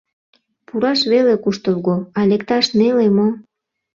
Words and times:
Пураш 0.67 0.99
веле 1.11 1.33
куштылго, 1.43 1.95
а 2.17 2.19
лекташ 2.29 2.65
неле 2.79 3.07
мо? 3.17 3.27